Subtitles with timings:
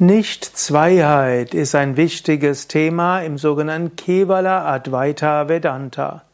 [0.00, 6.24] Nicht-Zweiheit ist ein wichtiges Thema im sogenannten Kevala Advaita Vedanta.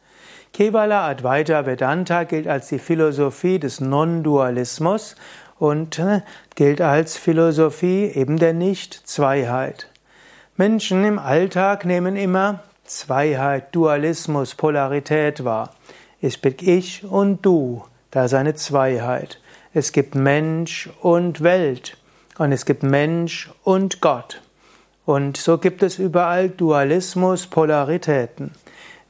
[0.55, 5.15] Kevala Advaita Vedanta gilt als die Philosophie des Non-Dualismus
[5.59, 6.23] und äh,
[6.55, 9.89] gilt als Philosophie eben der Nicht-Zweiheit.
[10.57, 15.75] Menschen im Alltag nehmen immer Zweiheit, Dualismus, Polarität wahr.
[16.23, 19.39] Es bin ich und du, da ist eine Zweiheit.
[19.75, 21.99] Es gibt Mensch und Welt.
[22.41, 24.41] Und es gibt Mensch und Gott.
[25.05, 28.53] Und so gibt es überall Dualismus, Polaritäten.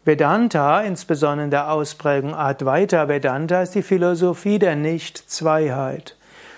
[0.05, 6.16] Vedanta, insbesondere in der Ausprägung Advaita Vedanta, ist die Philosophie der Nicht-Zweiheit.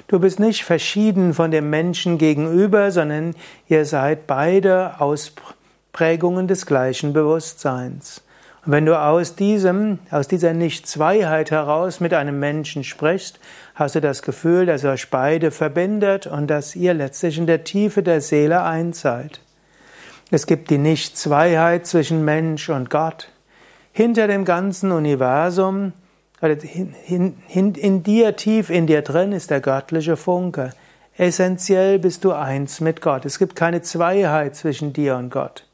[0.09, 3.35] Du bist nicht verschieden von dem Menschen gegenüber, sondern
[3.69, 8.23] ihr seid beide Ausprägungen des gleichen Bewusstseins.
[8.65, 13.41] Wenn du aus diesem, aus dieser Nicht-Zweiheit heraus mit einem Menschen sprichst,
[13.75, 17.65] hast du das Gefühl, dass ihr euch beide verbindet und dass ihr letztlich in der
[17.65, 19.41] Tiefe der Seele eins seid.
[20.31, 23.29] Es gibt die Nicht-Zweiheit zwischen Mensch und Gott.
[23.93, 25.93] Hinter dem ganzen Universum,
[27.09, 30.71] in dir, tief in dir drin, ist der göttliche Funke.
[31.17, 33.25] Essentiell bist du eins mit Gott.
[33.25, 35.67] Es gibt keine Zweiheit zwischen dir und Gott.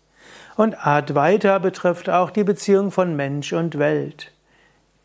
[0.58, 4.32] Und Advaita betrifft auch die Beziehung von Mensch und Welt.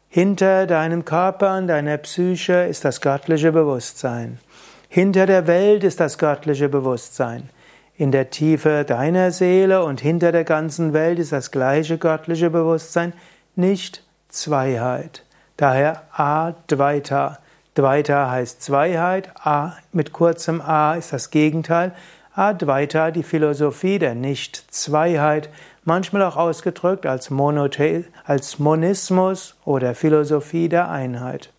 [0.09, 4.39] Hinter deinem Körper und deiner Psyche ist das göttliche Bewusstsein.
[4.89, 7.51] Hinter der Welt ist das göttliche Bewusstsein.
[7.95, 13.13] In der Tiefe deiner Seele und hinter der ganzen Welt ist das gleiche göttliche Bewusstsein,
[13.55, 15.23] nicht Zweiheit.
[15.57, 17.37] Daher Advaita.
[17.75, 21.91] Dvaita heißt Zweiheit, A mit kurzem A ist das Gegenteil.
[22.35, 25.49] Advaita, die Philosophie der Nicht-Zweiheit,
[25.83, 31.52] manchmal auch ausgedrückt als, Monothe als Monismus oder Philosophie der Einheit.